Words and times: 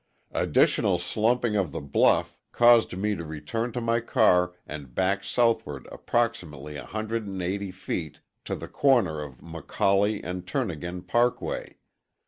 Additional 0.31 0.97
slumping 0.97 1.55
of 1.55 1.71
the 1.71 1.79
bluff 1.79 2.35
caused 2.51 2.97
me 2.97 3.13
to 3.13 3.23
return 3.23 3.71
to 3.73 3.79
my 3.79 3.99
car 3.99 4.55
and 4.65 4.95
back 4.95 5.23
southward 5.23 5.87
approximately 5.91 6.75
180 6.75 7.69
feet 7.69 8.19
to 8.43 8.55
the 8.55 8.67
corner 8.67 9.21
of 9.21 9.37
McCollie 9.41 10.19
and 10.23 10.47
Turnagain 10.47 11.03
Parkway. 11.07 11.77